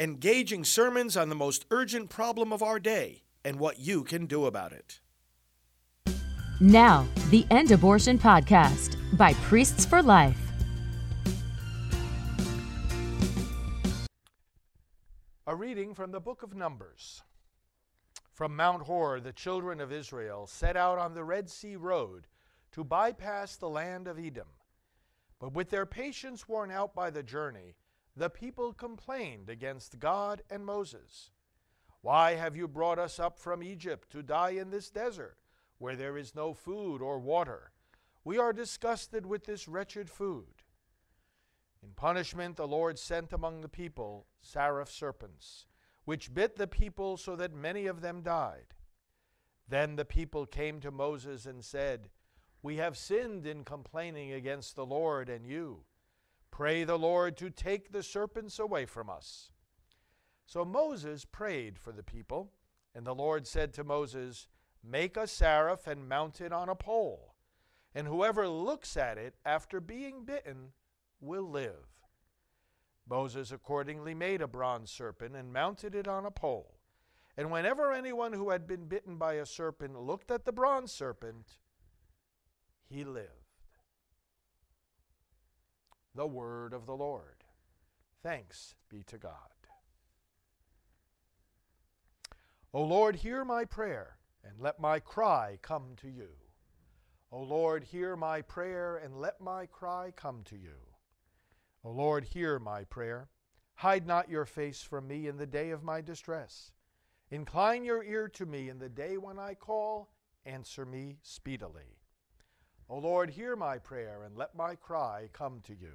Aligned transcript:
engaging 0.00 0.64
sermons 0.64 1.14
on 1.14 1.28
the 1.28 1.34
most 1.34 1.66
urgent 1.70 2.08
problem 2.08 2.54
of 2.54 2.62
our 2.62 2.80
day 2.80 3.22
and 3.44 3.58
what 3.58 3.78
you 3.78 4.02
can 4.02 4.24
do 4.24 4.46
about 4.46 4.72
it. 4.72 4.98
Now, 6.58 7.06
the 7.28 7.46
End 7.50 7.70
Abortion 7.70 8.18
Podcast 8.18 8.96
by 9.18 9.34
Priests 9.34 9.84
for 9.84 10.02
Life. 10.02 10.38
A 15.46 15.54
reading 15.54 15.92
from 15.94 16.12
the 16.12 16.20
book 16.20 16.42
of 16.42 16.56
Numbers. 16.56 17.22
From 18.32 18.56
Mount 18.56 18.84
Hor, 18.84 19.20
the 19.20 19.34
children 19.34 19.80
of 19.80 19.92
Israel 19.92 20.46
set 20.46 20.78
out 20.78 20.98
on 20.98 21.12
the 21.12 21.24
Red 21.24 21.50
Sea 21.50 21.76
Road 21.76 22.26
to 22.72 22.84
bypass 22.84 23.56
the 23.56 23.68
land 23.68 24.08
of 24.08 24.18
Edom. 24.18 24.48
But 25.38 25.52
with 25.52 25.68
their 25.68 25.84
patience 25.84 26.48
worn 26.48 26.70
out 26.70 26.94
by 26.94 27.10
the 27.10 27.22
journey, 27.22 27.74
the 28.16 28.30
people 28.30 28.72
complained 28.72 29.48
against 29.48 29.98
God 29.98 30.42
and 30.50 30.64
Moses. 30.64 31.30
Why 32.02 32.34
have 32.34 32.56
you 32.56 32.66
brought 32.66 32.98
us 32.98 33.18
up 33.18 33.38
from 33.38 33.62
Egypt 33.62 34.10
to 34.12 34.22
die 34.22 34.50
in 34.50 34.70
this 34.70 34.90
desert, 34.90 35.36
where 35.78 35.96
there 35.96 36.16
is 36.16 36.34
no 36.34 36.54
food 36.54 37.02
or 37.02 37.18
water? 37.18 37.72
We 38.24 38.38
are 38.38 38.52
disgusted 38.52 39.26
with 39.26 39.44
this 39.44 39.68
wretched 39.68 40.10
food. 40.10 40.62
In 41.82 41.90
punishment, 41.90 42.56
the 42.56 42.68
Lord 42.68 42.98
sent 42.98 43.32
among 43.32 43.60
the 43.60 43.68
people 43.68 44.26
seraph 44.40 44.90
serpents, 44.90 45.66
which 46.04 46.34
bit 46.34 46.56
the 46.56 46.66
people 46.66 47.16
so 47.16 47.36
that 47.36 47.54
many 47.54 47.86
of 47.86 48.00
them 48.00 48.22
died. 48.22 48.74
Then 49.68 49.96
the 49.96 50.04
people 50.04 50.46
came 50.46 50.80
to 50.80 50.90
Moses 50.90 51.46
and 51.46 51.64
said, 51.64 52.10
We 52.62 52.76
have 52.76 52.98
sinned 52.98 53.46
in 53.46 53.64
complaining 53.64 54.32
against 54.32 54.74
the 54.74 54.84
Lord 54.84 55.28
and 55.28 55.46
you. 55.46 55.84
Pray 56.50 56.84
the 56.84 56.98
Lord 56.98 57.36
to 57.38 57.50
take 57.50 57.92
the 57.92 58.02
serpents 58.02 58.58
away 58.58 58.84
from 58.84 59.08
us. 59.08 59.50
So 60.46 60.64
Moses 60.64 61.24
prayed 61.24 61.78
for 61.78 61.92
the 61.92 62.02
people, 62.02 62.52
and 62.94 63.06
the 63.06 63.14
Lord 63.14 63.46
said 63.46 63.72
to 63.74 63.84
Moses, 63.84 64.48
Make 64.82 65.16
a 65.16 65.26
seraph 65.26 65.86
and 65.86 66.08
mount 66.08 66.40
it 66.40 66.52
on 66.52 66.68
a 66.68 66.74
pole, 66.74 67.34
and 67.94 68.06
whoever 68.06 68.48
looks 68.48 68.96
at 68.96 69.18
it 69.18 69.34
after 69.44 69.80
being 69.80 70.24
bitten 70.24 70.72
will 71.20 71.48
live. 71.48 71.86
Moses 73.08 73.52
accordingly 73.52 74.14
made 74.14 74.40
a 74.40 74.48
bronze 74.48 74.90
serpent 74.90 75.34
and 75.34 75.52
mounted 75.52 75.94
it 75.94 76.06
on 76.06 76.24
a 76.24 76.30
pole. 76.30 76.78
And 77.36 77.50
whenever 77.50 77.92
anyone 77.92 78.32
who 78.32 78.50
had 78.50 78.66
been 78.66 78.86
bitten 78.86 79.16
by 79.16 79.34
a 79.34 79.46
serpent 79.46 79.98
looked 80.00 80.30
at 80.30 80.44
the 80.44 80.52
bronze 80.52 80.92
serpent, 80.92 81.58
he 82.88 83.04
lived. 83.04 83.39
The 86.14 86.26
word 86.26 86.72
of 86.72 86.86
the 86.86 86.96
Lord. 86.96 87.44
Thanks 88.22 88.74
be 88.88 89.02
to 89.04 89.18
God. 89.18 89.32
O 92.72 92.82
Lord, 92.82 93.16
hear 93.16 93.44
my 93.44 93.64
prayer, 93.64 94.18
and 94.44 94.60
let 94.60 94.80
my 94.80 95.00
cry 95.00 95.58
come 95.60 95.94
to 95.96 96.08
you. 96.08 96.28
O 97.32 97.40
Lord, 97.40 97.84
hear 97.84 98.16
my 98.16 98.42
prayer, 98.42 98.96
and 98.96 99.16
let 99.16 99.40
my 99.40 99.66
cry 99.66 100.12
come 100.14 100.42
to 100.44 100.56
you. 100.56 100.76
O 101.84 101.90
Lord, 101.90 102.24
hear 102.24 102.58
my 102.58 102.84
prayer. 102.84 103.28
Hide 103.76 104.06
not 104.06 104.28
your 104.28 104.44
face 104.44 104.82
from 104.82 105.08
me 105.08 105.26
in 105.26 105.36
the 105.36 105.46
day 105.46 105.70
of 105.70 105.82
my 105.82 106.00
distress. 106.00 106.72
Incline 107.30 107.84
your 107.84 108.04
ear 108.04 108.28
to 108.28 108.44
me 108.44 108.68
in 108.68 108.78
the 108.78 108.88
day 108.88 109.16
when 109.16 109.38
I 109.38 109.54
call. 109.54 110.10
Answer 110.44 110.84
me 110.84 111.18
speedily. 111.22 111.99
O 112.90 112.98
Lord, 112.98 113.30
hear 113.30 113.54
my 113.54 113.78
prayer, 113.78 114.24
and 114.24 114.36
let 114.36 114.56
my 114.56 114.74
cry 114.74 115.28
come 115.32 115.60
to 115.60 115.74
you. 115.74 115.94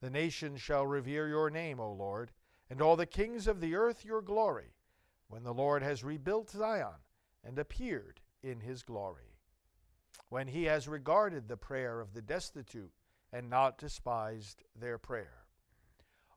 The 0.00 0.08
nations 0.08 0.60
shall 0.60 0.86
revere 0.86 1.26
your 1.26 1.50
name, 1.50 1.80
O 1.80 1.92
Lord, 1.92 2.30
and 2.70 2.80
all 2.80 2.94
the 2.94 3.06
kings 3.06 3.48
of 3.48 3.60
the 3.60 3.74
earth 3.74 4.04
your 4.04 4.22
glory, 4.22 4.76
when 5.26 5.42
the 5.42 5.52
Lord 5.52 5.82
has 5.82 6.04
rebuilt 6.04 6.48
Zion 6.50 7.00
and 7.42 7.58
appeared 7.58 8.20
in 8.40 8.60
his 8.60 8.84
glory. 8.84 9.34
When 10.28 10.46
he 10.46 10.62
has 10.64 10.86
regarded 10.86 11.48
the 11.48 11.56
prayer 11.56 12.00
of 12.00 12.14
the 12.14 12.22
destitute 12.22 12.92
and 13.32 13.50
not 13.50 13.76
despised 13.76 14.62
their 14.78 14.98
prayer. 14.98 15.46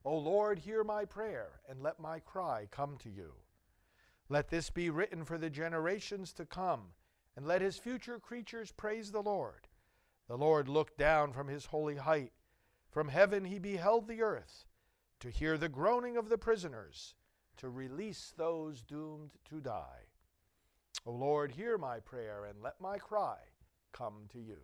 O 0.03 0.17
Lord, 0.17 0.57
hear 0.57 0.83
my 0.83 1.05
prayer, 1.05 1.61
and 1.69 1.83
let 1.83 1.99
my 1.99 2.19
cry 2.19 2.67
come 2.71 2.97
to 3.03 3.09
you. 3.09 3.33
Let 4.29 4.49
this 4.49 4.71
be 4.71 4.89
written 4.89 5.25
for 5.25 5.37
the 5.37 5.49
generations 5.51 6.33
to 6.33 6.45
come, 6.45 6.93
and 7.35 7.45
let 7.45 7.61
his 7.61 7.77
future 7.77 8.19
creatures 8.19 8.71
praise 8.71 9.11
the 9.11 9.21
Lord. 9.21 9.67
The 10.27 10.37
Lord 10.37 10.67
looked 10.67 10.97
down 10.97 11.33
from 11.33 11.47
his 11.47 11.65
holy 11.65 11.95
height. 11.95 12.33
From 12.91 13.07
heaven 13.07 13.45
he 13.45 13.59
beheld 13.59 14.07
the 14.07 14.21
earth, 14.21 14.65
to 15.19 15.29
hear 15.29 15.57
the 15.57 15.69
groaning 15.69 16.17
of 16.17 16.29
the 16.29 16.37
prisoners, 16.37 17.15
to 17.57 17.69
release 17.69 18.33
those 18.35 18.81
doomed 18.81 19.31
to 19.49 19.59
die. 19.61 20.07
O 21.05 21.11
Lord, 21.11 21.51
hear 21.51 21.77
my 21.77 21.99
prayer, 21.99 22.45
and 22.45 22.61
let 22.61 22.81
my 22.81 22.97
cry 22.97 23.37
come 23.91 24.27
to 24.33 24.39
you. 24.39 24.57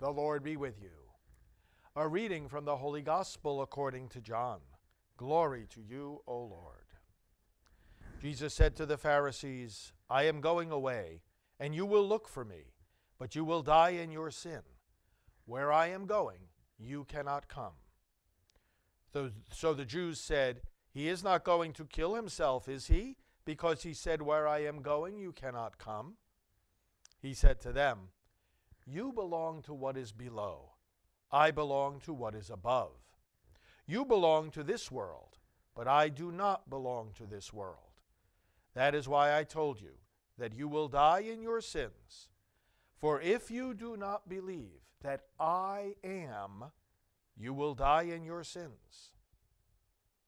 The 0.00 0.10
Lord 0.10 0.44
be 0.44 0.56
with 0.56 0.80
you. 0.80 0.90
A 1.96 2.06
reading 2.06 2.48
from 2.48 2.64
the 2.64 2.76
Holy 2.76 3.02
Gospel 3.02 3.60
according 3.60 4.08
to 4.10 4.20
John. 4.20 4.60
Glory 5.18 5.66
to 5.74 5.82
you, 5.82 6.22
O 6.26 6.38
Lord. 6.38 6.86
Jesus 8.22 8.54
said 8.54 8.74
to 8.76 8.86
the 8.86 8.96
Pharisees, 8.96 9.92
I 10.08 10.22
am 10.22 10.40
going 10.40 10.70
away, 10.70 11.20
and 11.60 11.74
you 11.74 11.84
will 11.84 12.08
look 12.08 12.26
for 12.26 12.42
me, 12.42 12.72
but 13.18 13.34
you 13.34 13.44
will 13.44 13.60
die 13.60 13.90
in 13.90 14.10
your 14.10 14.30
sin. 14.30 14.62
Where 15.44 15.70
I 15.70 15.88
am 15.88 16.06
going, 16.06 16.48
you 16.78 17.04
cannot 17.04 17.48
come. 17.48 17.74
So, 19.12 19.30
so 19.52 19.74
the 19.74 19.84
Jews 19.84 20.18
said, 20.18 20.62
He 20.90 21.08
is 21.08 21.22
not 21.22 21.44
going 21.44 21.74
to 21.74 21.84
kill 21.84 22.14
himself, 22.14 22.66
is 22.66 22.86
he? 22.86 23.18
Because 23.44 23.82
he 23.82 23.92
said, 23.92 24.22
Where 24.22 24.48
I 24.48 24.60
am 24.64 24.80
going, 24.80 25.18
you 25.18 25.32
cannot 25.32 25.76
come. 25.76 26.14
He 27.20 27.34
said 27.34 27.60
to 27.60 27.72
them, 27.72 28.08
you 28.90 29.12
belong 29.12 29.60
to 29.64 29.74
what 29.74 29.98
is 29.98 30.12
below. 30.12 30.70
I 31.30 31.50
belong 31.50 32.00
to 32.06 32.14
what 32.14 32.34
is 32.34 32.48
above. 32.48 32.92
You 33.88 34.04
belong 34.04 34.50
to 34.50 34.62
this 34.62 34.90
world, 34.90 35.38
but 35.74 35.88
I 35.88 36.10
do 36.10 36.30
not 36.30 36.68
belong 36.68 37.12
to 37.14 37.24
this 37.24 37.54
world. 37.54 38.02
That 38.74 38.94
is 38.94 39.08
why 39.08 39.36
I 39.36 39.44
told 39.44 39.80
you 39.80 39.94
that 40.36 40.52
you 40.52 40.68
will 40.68 40.88
die 40.88 41.20
in 41.20 41.40
your 41.40 41.62
sins. 41.62 42.28
For 42.98 43.18
if 43.18 43.50
you 43.50 43.72
do 43.72 43.96
not 43.96 44.28
believe 44.28 44.82
that 45.00 45.22
I 45.40 45.94
am, 46.04 46.64
you 47.34 47.54
will 47.54 47.74
die 47.74 48.02
in 48.02 48.24
your 48.24 48.44
sins. 48.44 49.12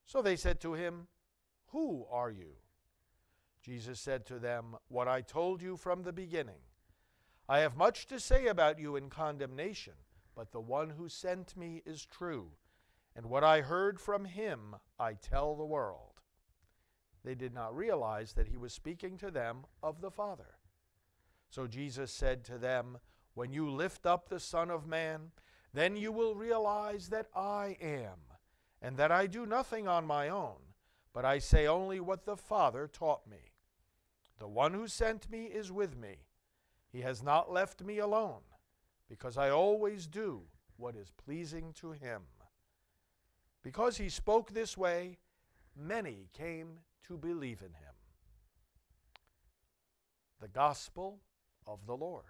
So 0.07 0.23
they 0.23 0.37
said 0.37 0.59
to 0.61 0.73
him, 0.73 1.09
Who 1.67 2.07
are 2.11 2.31
you? 2.31 2.55
Jesus 3.61 4.01
said 4.01 4.25
to 4.27 4.39
them, 4.39 4.77
What 4.89 5.07
I 5.07 5.21
told 5.21 5.61
you 5.61 5.77
from 5.77 6.03
the 6.03 6.15
beginning. 6.15 6.63
I 7.47 7.59
have 7.59 7.77
much 7.77 8.07
to 8.07 8.19
say 8.19 8.47
about 8.47 8.79
you 8.79 8.97
in 8.97 9.11
condemnation, 9.11 9.95
but 10.35 10.51
the 10.51 10.61
one 10.61 10.91
who 10.91 11.11
sent 11.11 11.59
me 11.59 11.83
is 11.85 12.07
true, 12.07 12.53
and 13.17 13.27
what 13.27 13.45
I 13.45 13.61
heard 13.61 14.01
from 14.01 14.25
him 14.25 14.77
I 14.99 15.15
tell 15.15 15.57
the 15.57 15.65
world. 15.65 16.21
They 17.25 17.35
did 17.35 17.53
not 17.53 17.77
realize 17.77 18.33
that 18.35 18.49
he 18.49 18.57
was 18.57 18.73
speaking 18.73 19.19
to 19.19 19.31
them 19.31 19.65
of 19.83 20.01
the 20.01 20.11
Father. 20.11 20.57
So 21.51 21.67
Jesus 21.67 22.13
said 22.13 22.45
to 22.45 22.59
them, 22.59 22.99
When 23.35 23.53
you 23.53 23.71
lift 23.71 24.07
up 24.07 24.29
the 24.29 24.41
Son 24.41 24.71
of 24.71 24.87
Man, 24.87 25.33
then 25.75 25.97
you 25.97 26.13
will 26.13 26.35
realize 26.35 27.09
that 27.09 27.27
I 27.35 27.77
am, 27.81 28.19
and 28.81 28.97
that 28.97 29.13
I 29.13 29.27
do 29.27 29.47
nothing 29.47 29.87
on 29.87 30.07
my 30.07 30.29
own, 30.29 30.57
but 31.13 31.25
I 31.25 31.39
say 31.39 31.67
only 31.67 32.01
what 32.01 32.25
the 32.25 32.37
Father 32.37 32.89
taught 32.89 33.27
me. 33.29 33.53
The 34.39 34.49
one 34.49 34.73
who 34.73 34.89
sent 34.89 35.31
me 35.31 35.45
is 35.45 35.71
with 35.71 35.97
me. 35.97 36.27
He 36.91 37.03
has 37.03 37.23
not 37.23 37.53
left 37.53 37.83
me 37.83 37.99
alone, 37.99 38.41
because 39.09 39.37
I 39.37 39.51
always 39.51 40.07
do 40.07 40.43
what 40.77 40.97
is 40.97 41.13
pleasing 41.25 41.73
to 41.75 41.93
him. 41.93 42.23
Because 43.63 43.97
he 43.97 44.09
spoke 44.09 44.53
this 44.53 44.77
way, 44.77 45.19
many 45.77 46.29
came 46.33 46.79
to 47.07 47.17
believe 47.17 47.61
in 47.61 47.69
him. 47.69 47.95
The 50.41 50.49
Gospel 50.49 51.21
of 51.67 51.85
the 51.87 51.97
Lord. 51.97 52.25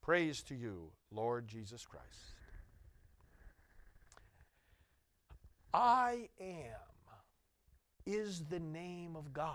Praise 0.00 0.42
to 0.44 0.54
you, 0.54 0.90
Lord 1.10 1.46
Jesus 1.46 1.84
Christ. 1.84 2.34
I 5.74 6.28
am 6.40 6.88
is 8.08 8.44
the 8.48 8.58
name 8.58 9.16
of 9.16 9.34
God. 9.34 9.54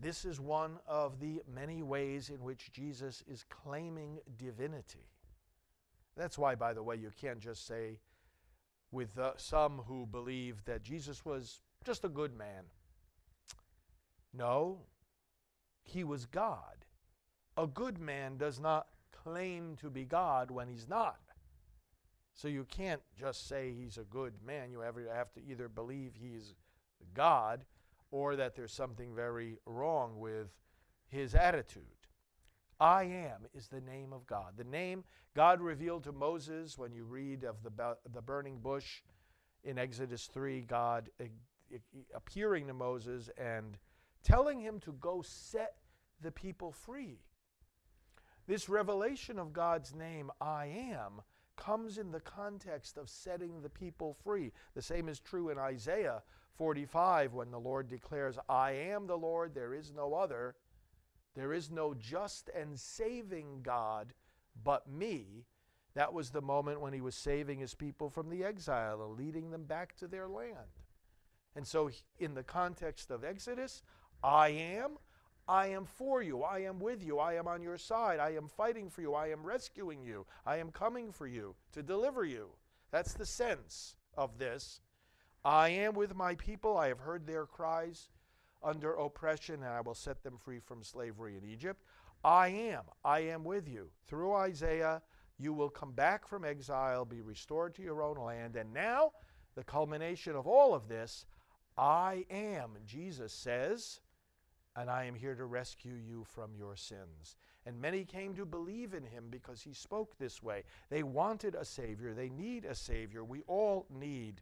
This 0.00 0.24
is 0.24 0.38
one 0.38 0.78
of 0.86 1.18
the 1.18 1.42
many 1.52 1.82
ways 1.82 2.30
in 2.30 2.40
which 2.40 2.70
Jesus 2.72 3.24
is 3.26 3.44
claiming 3.50 4.20
divinity. 4.36 5.08
That's 6.16 6.38
why, 6.38 6.54
by 6.54 6.72
the 6.72 6.84
way, 6.84 6.94
you 6.96 7.10
can't 7.20 7.40
just 7.40 7.66
say, 7.66 7.98
with 8.90 9.18
uh, 9.18 9.32
some 9.36 9.82
who 9.86 10.06
believe 10.06 10.64
that 10.64 10.82
Jesus 10.82 11.24
was 11.24 11.60
just 11.84 12.04
a 12.04 12.08
good 12.08 12.36
man. 12.36 12.64
No, 14.32 14.80
he 15.84 16.04
was 16.04 16.26
God. 16.26 16.84
A 17.56 17.66
good 17.66 17.98
man 17.98 18.36
does 18.36 18.60
not 18.60 18.86
claim 19.12 19.76
to 19.80 19.90
be 19.90 20.04
God 20.04 20.50
when 20.50 20.68
he's 20.68 20.88
not. 20.88 21.18
So 22.34 22.46
you 22.46 22.64
can't 22.64 23.02
just 23.18 23.48
say 23.48 23.72
he's 23.72 23.98
a 23.98 24.04
good 24.04 24.34
man. 24.46 24.70
You 24.70 24.80
have 24.80 25.32
to 25.32 25.40
either 25.44 25.68
believe 25.68 26.12
he's 26.14 26.54
God 27.14 27.64
or 28.10 28.36
that 28.36 28.54
there's 28.54 28.72
something 28.72 29.14
very 29.14 29.56
wrong 29.66 30.18
with 30.18 30.48
his 31.08 31.34
attitude. 31.34 31.82
I 32.80 33.04
am 33.04 33.46
is 33.54 33.68
the 33.68 33.80
name 33.80 34.12
of 34.12 34.26
God. 34.26 34.54
The 34.56 34.64
name 34.64 35.04
God 35.34 35.60
revealed 35.60 36.04
to 36.04 36.12
Moses 36.12 36.78
when 36.78 36.92
you 36.92 37.04
read 37.04 37.44
of 37.44 37.62
the, 37.62 37.96
the 38.12 38.22
burning 38.22 38.58
bush 38.58 39.02
in 39.64 39.78
Exodus 39.78 40.26
3, 40.32 40.62
God 40.62 41.10
uh, 41.20 41.24
appearing 42.14 42.66
to 42.68 42.74
Moses 42.74 43.30
and 43.36 43.76
telling 44.22 44.60
him 44.60 44.80
to 44.80 44.92
go 44.92 45.22
set 45.22 45.74
the 46.20 46.30
people 46.30 46.72
free. 46.72 47.18
This 48.46 48.68
revelation 48.68 49.38
of 49.38 49.52
God's 49.52 49.94
name, 49.94 50.30
I 50.40 50.66
am, 50.66 51.20
comes 51.56 51.98
in 51.98 52.12
the 52.12 52.20
context 52.20 52.96
of 52.96 53.10
setting 53.10 53.60
the 53.60 53.68
people 53.68 54.16
free. 54.24 54.52
The 54.74 54.82
same 54.82 55.08
is 55.08 55.20
true 55.20 55.50
in 55.50 55.58
Isaiah 55.58 56.22
45 56.56 57.34
when 57.34 57.50
the 57.50 57.60
Lord 57.60 57.88
declares, 57.88 58.38
I 58.48 58.72
am 58.72 59.06
the 59.06 59.18
Lord, 59.18 59.54
there 59.54 59.74
is 59.74 59.92
no 59.92 60.14
other. 60.14 60.54
There 61.38 61.52
is 61.52 61.70
no 61.70 61.94
just 61.94 62.50
and 62.52 62.76
saving 62.76 63.60
God 63.62 64.12
but 64.64 64.90
me. 64.90 65.46
That 65.94 66.12
was 66.12 66.30
the 66.30 66.42
moment 66.42 66.80
when 66.80 66.92
he 66.92 67.00
was 67.00 67.14
saving 67.14 67.60
his 67.60 67.76
people 67.76 68.10
from 68.10 68.28
the 68.28 68.42
exile 68.42 69.00
and 69.04 69.16
leading 69.16 69.52
them 69.52 69.62
back 69.62 69.96
to 69.98 70.08
their 70.08 70.26
land. 70.26 70.82
And 71.54 71.64
so, 71.64 71.90
in 72.18 72.34
the 72.34 72.42
context 72.42 73.12
of 73.12 73.22
Exodus, 73.22 73.84
I 74.20 74.48
am, 74.48 74.98
I 75.46 75.68
am 75.68 75.84
for 75.84 76.24
you, 76.24 76.42
I 76.42 76.58
am 76.58 76.80
with 76.80 77.04
you, 77.04 77.20
I 77.20 77.34
am 77.34 77.46
on 77.46 77.62
your 77.62 77.78
side, 77.78 78.18
I 78.18 78.30
am 78.30 78.48
fighting 78.48 78.90
for 78.90 79.02
you, 79.02 79.14
I 79.14 79.28
am 79.28 79.44
rescuing 79.44 80.02
you, 80.02 80.26
I 80.44 80.56
am 80.56 80.72
coming 80.72 81.12
for 81.12 81.28
you 81.28 81.54
to 81.70 81.84
deliver 81.84 82.24
you. 82.24 82.48
That's 82.90 83.12
the 83.12 83.26
sense 83.26 83.94
of 84.16 84.38
this. 84.38 84.80
I 85.44 85.68
am 85.68 85.94
with 85.94 86.16
my 86.16 86.34
people, 86.34 86.76
I 86.76 86.88
have 86.88 86.98
heard 86.98 87.28
their 87.28 87.46
cries 87.46 88.08
under 88.62 88.94
oppression, 88.94 89.56
and 89.56 89.72
I 89.72 89.80
will 89.80 89.94
set 89.94 90.22
them 90.22 90.38
free 90.38 90.58
from 90.58 90.82
slavery 90.82 91.36
in 91.36 91.44
Egypt. 91.44 91.82
I 92.24 92.48
am, 92.48 92.82
I 93.04 93.20
am 93.20 93.44
with 93.44 93.68
you. 93.68 93.90
Through 94.06 94.34
Isaiah, 94.34 95.02
you 95.38 95.52
will 95.52 95.70
come 95.70 95.92
back 95.92 96.26
from 96.26 96.44
exile, 96.44 97.04
be 97.04 97.20
restored 97.20 97.74
to 97.76 97.82
your 97.82 98.02
own 98.02 98.16
land. 98.16 98.56
And 98.56 98.72
now, 98.72 99.12
the 99.54 99.64
culmination 99.64 100.34
of 100.34 100.46
all 100.46 100.74
of 100.74 100.88
this, 100.88 101.26
I 101.76 102.24
am, 102.30 102.70
Jesus 102.84 103.32
says, 103.32 104.00
and 104.76 104.90
I 104.90 105.04
am 105.04 105.14
here 105.14 105.34
to 105.34 105.44
rescue 105.44 105.94
you 105.94 106.24
from 106.24 106.54
your 106.56 106.76
sins. 106.76 107.36
And 107.66 107.80
many 107.80 108.04
came 108.04 108.34
to 108.34 108.46
believe 108.46 108.94
in 108.94 109.04
him 109.04 109.26
because 109.30 109.62
he 109.62 109.72
spoke 109.72 110.16
this 110.16 110.42
way. 110.42 110.64
They 110.88 111.02
wanted 111.02 111.54
a 111.54 111.64
Savior, 111.64 112.14
they 112.14 112.30
need 112.30 112.64
a 112.64 112.74
Savior. 112.74 113.24
We 113.24 113.42
all 113.46 113.86
need 113.90 114.40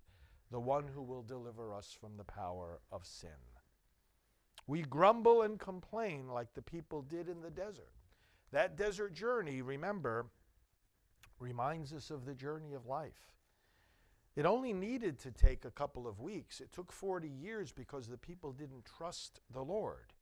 the 0.50 0.60
one 0.60 0.84
who 0.94 1.02
will 1.02 1.22
deliver 1.22 1.74
us 1.74 1.96
from 1.98 2.16
the 2.16 2.24
power 2.24 2.80
of 2.92 3.04
sin. 3.04 3.30
We 4.66 4.82
grumble 4.82 5.42
and 5.42 5.58
complain 5.58 6.28
like 6.28 6.54
the 6.54 6.62
people 6.62 7.02
did 7.02 7.28
in 7.28 7.40
the 7.40 7.50
desert. 7.50 7.92
That 8.52 8.76
desert 8.76 9.14
journey, 9.14 9.62
remember, 9.62 10.26
reminds 11.38 11.92
us 11.92 12.10
of 12.10 12.24
the 12.24 12.34
journey 12.34 12.74
of 12.74 12.86
life. 12.86 13.36
It 14.34 14.44
only 14.44 14.72
needed 14.72 15.18
to 15.20 15.30
take 15.30 15.64
a 15.64 15.70
couple 15.70 16.06
of 16.06 16.20
weeks. 16.20 16.60
It 16.60 16.72
took 16.72 16.92
40 16.92 17.28
years 17.28 17.72
because 17.72 18.08
the 18.08 18.18
people 18.18 18.52
didn't 18.52 18.84
trust 18.84 19.40
the 19.52 19.62
Lord. 19.62 20.12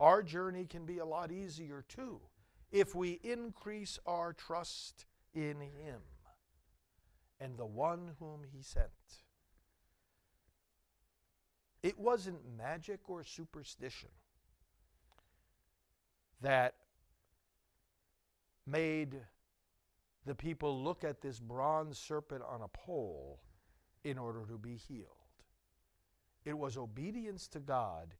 Our 0.00 0.22
journey 0.22 0.64
can 0.64 0.86
be 0.86 0.98
a 0.98 1.04
lot 1.04 1.30
easier 1.30 1.84
too 1.88 2.20
if 2.70 2.94
we 2.94 3.20
increase 3.22 3.98
our 4.06 4.32
trust 4.32 5.06
in 5.34 5.60
Him 5.60 6.00
and 7.40 7.56
the 7.56 7.66
one 7.66 8.12
whom 8.18 8.40
He 8.50 8.62
sent. 8.62 9.24
It 11.82 11.98
wasn't 11.98 12.38
magic 12.56 13.00
or 13.08 13.22
superstition 13.22 14.10
that 16.40 16.74
made 18.66 19.16
the 20.26 20.34
people 20.34 20.82
look 20.82 21.04
at 21.04 21.20
this 21.20 21.38
bronze 21.38 21.98
serpent 21.98 22.42
on 22.48 22.62
a 22.62 22.68
pole 22.68 23.40
in 24.04 24.18
order 24.18 24.44
to 24.48 24.58
be 24.58 24.76
healed. 24.76 25.06
It 26.44 26.56
was 26.56 26.76
obedience 26.76 27.46
to 27.48 27.60
God, 27.60 28.14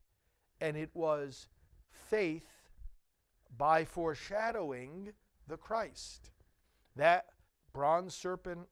and 0.61 0.76
it 0.76 0.90
was 0.94 1.49
faith 1.90 2.46
by 3.56 3.84
foreshadowing 3.84 5.12
the 5.46 5.56
Christ. 5.56 6.31
That 6.96 7.26
bronze 7.72 8.14
serpent 8.14 8.69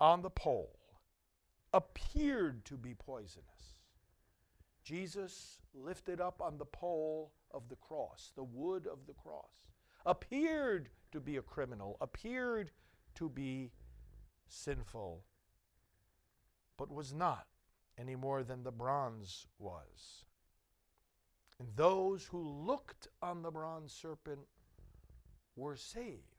on 0.00 0.22
the 0.22 0.30
pole 0.30 0.78
appeared 1.72 2.64
to 2.66 2.76
be 2.76 2.94
poisonous. 2.94 3.81
Jesus, 4.84 5.60
lifted 5.74 6.20
up 6.20 6.40
on 6.40 6.58
the 6.58 6.64
pole 6.64 7.32
of 7.52 7.68
the 7.68 7.76
cross, 7.76 8.32
the 8.34 8.44
wood 8.44 8.86
of 8.86 9.06
the 9.06 9.14
cross, 9.14 9.66
appeared 10.04 10.88
to 11.12 11.20
be 11.20 11.36
a 11.36 11.42
criminal, 11.42 11.96
appeared 12.00 12.70
to 13.14 13.28
be 13.28 13.70
sinful, 14.48 15.22
but 16.76 16.90
was 16.90 17.12
not 17.12 17.46
any 17.98 18.16
more 18.16 18.42
than 18.42 18.62
the 18.62 18.72
bronze 18.72 19.46
was. 19.58 20.24
And 21.58 21.68
those 21.76 22.26
who 22.26 22.42
looked 22.42 23.08
on 23.22 23.42
the 23.42 23.50
bronze 23.50 23.92
serpent 23.92 24.40
were 25.54 25.76
saved. 25.76 26.32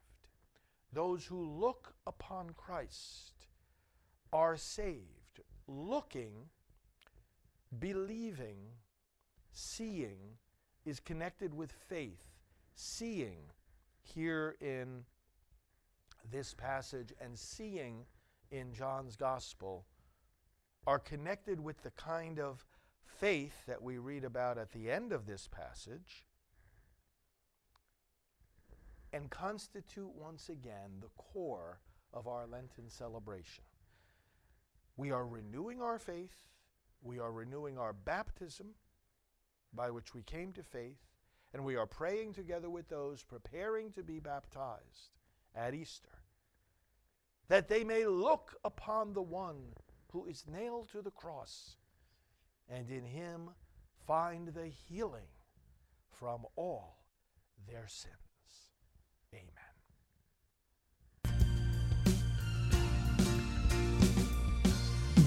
Those 0.91 1.25
who 1.25 1.41
look 1.41 1.93
upon 2.05 2.51
Christ 2.51 3.47
are 4.31 4.57
saved, 4.57 5.41
looking, 5.67 6.49
believing, 7.79 8.57
seeing 9.51 10.37
is 10.85 10.99
connected 10.99 11.53
with 11.53 11.71
faith. 11.71 12.23
Seeing 12.75 13.51
here 14.01 14.55
in 14.59 15.05
this 16.31 16.53
passage 16.53 17.13
and 17.21 17.37
seeing 17.37 18.05
in 18.51 18.73
John's 18.73 19.15
gospel 19.15 19.85
are 20.85 20.99
connected 20.99 21.59
with 21.59 21.81
the 21.83 21.91
kind 21.91 22.39
of 22.39 22.65
faith 23.05 23.65
that 23.67 23.81
we 23.81 23.97
read 23.97 24.23
about 24.23 24.57
at 24.57 24.71
the 24.71 24.91
end 24.91 25.13
of 25.13 25.25
this 25.25 25.47
passage 25.47 26.25
and 29.13 29.29
constitute 29.29 30.11
once 30.15 30.49
again 30.49 30.99
the 30.99 31.09
core 31.17 31.79
of 32.13 32.27
our 32.27 32.45
Lenten 32.47 32.89
celebration. 32.89 33.63
We 34.97 35.11
are 35.11 35.25
renewing 35.25 35.81
our 35.81 35.99
faith, 35.99 36.35
we 37.03 37.19
are 37.19 37.31
renewing 37.31 37.77
our 37.77 37.93
baptism 37.93 38.67
by 39.73 39.91
which 39.91 40.13
we 40.13 40.21
came 40.21 40.53
to 40.53 40.63
faith, 40.63 40.99
and 41.53 41.63
we 41.63 41.75
are 41.75 41.85
praying 41.85 42.33
together 42.33 42.69
with 42.69 42.87
those 42.89 43.23
preparing 43.23 43.91
to 43.91 44.03
be 44.03 44.19
baptized 44.19 45.11
at 45.55 45.73
Easter, 45.73 46.09
that 47.47 47.67
they 47.67 47.83
may 47.83 48.05
look 48.05 48.55
upon 48.63 49.13
the 49.13 49.21
one 49.21 49.73
who 50.11 50.25
is 50.25 50.45
nailed 50.47 50.89
to 50.91 51.01
the 51.01 51.11
cross, 51.11 51.77
and 52.69 52.89
in 52.89 53.03
him 53.03 53.49
find 54.07 54.47
the 54.49 54.67
healing 54.67 55.27
from 56.09 56.45
all 56.55 57.03
their 57.67 57.87
sins. 57.87 58.13
Amen. 59.33 59.62